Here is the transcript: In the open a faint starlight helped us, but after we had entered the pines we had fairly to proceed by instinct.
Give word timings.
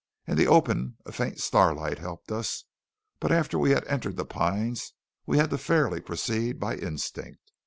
In 0.25 0.35
the 0.35 0.47
open 0.47 0.97
a 1.05 1.11
faint 1.11 1.39
starlight 1.39 1.99
helped 1.99 2.31
us, 2.31 2.63
but 3.19 3.31
after 3.31 3.59
we 3.59 3.69
had 3.69 3.85
entered 3.85 4.17
the 4.17 4.25
pines 4.25 4.93
we 5.27 5.37
had 5.37 5.51
fairly 5.59 5.99
to 5.99 6.03
proceed 6.07 6.59
by 6.59 6.75
instinct. 6.75 7.51